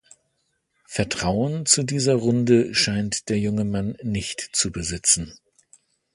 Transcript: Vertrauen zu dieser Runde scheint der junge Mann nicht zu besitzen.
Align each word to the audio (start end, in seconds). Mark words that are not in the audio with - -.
Vertrauen 0.87 1.67
zu 1.67 1.83
dieser 1.83 2.15
Runde 2.15 2.73
scheint 2.73 3.29
der 3.29 3.37
junge 3.37 3.65
Mann 3.65 3.97
nicht 4.01 4.39
zu 4.55 4.71
besitzen. 4.71 5.37